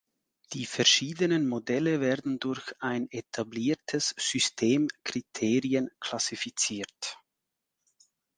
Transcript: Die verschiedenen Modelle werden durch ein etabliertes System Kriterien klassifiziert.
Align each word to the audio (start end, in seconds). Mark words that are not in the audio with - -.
Die 0.53 0.65
verschiedenen 0.65 1.47
Modelle 1.47 1.99
werden 2.01 2.39
durch 2.39 2.73
ein 2.81 3.07
etabliertes 3.11 4.15
System 4.17 4.87
Kriterien 5.03 5.91
klassifiziert. 5.99 7.19